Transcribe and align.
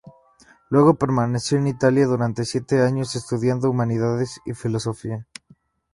Luego 0.69 0.95
permaneció 0.95 1.59
en 1.59 1.67
Italia 1.67 2.07
durante 2.07 2.43
siete 2.45 2.81
años 2.81 3.15
estudiando 3.15 3.69
humanidades 3.69 4.41
y 4.47 4.55
filosofía. 4.55 5.27